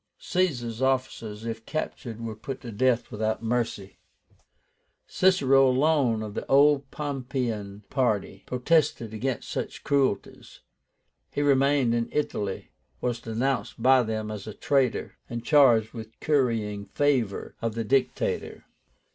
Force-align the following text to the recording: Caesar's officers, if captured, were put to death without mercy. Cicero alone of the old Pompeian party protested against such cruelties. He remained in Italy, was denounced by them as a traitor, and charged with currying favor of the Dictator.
Caesar's 0.17 0.81
officers, 0.81 1.45
if 1.45 1.63
captured, 1.67 2.19
were 2.19 2.35
put 2.35 2.59
to 2.59 2.71
death 2.71 3.11
without 3.11 3.43
mercy. 3.43 3.99
Cicero 5.05 5.67
alone 5.69 6.23
of 6.23 6.33
the 6.33 6.43
old 6.47 6.89
Pompeian 6.89 7.83
party 7.91 8.41
protested 8.47 9.13
against 9.13 9.51
such 9.51 9.83
cruelties. 9.83 10.61
He 11.29 11.43
remained 11.43 11.93
in 11.93 12.09
Italy, 12.11 12.71
was 12.99 13.19
denounced 13.19 13.79
by 13.79 14.01
them 14.01 14.31
as 14.31 14.47
a 14.47 14.55
traitor, 14.55 15.19
and 15.29 15.45
charged 15.45 15.93
with 15.93 16.19
currying 16.19 16.85
favor 16.85 17.53
of 17.61 17.75
the 17.75 17.83
Dictator. 17.83 18.65